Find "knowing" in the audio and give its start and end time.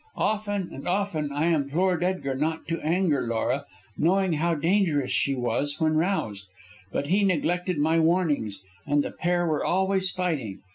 3.95-4.33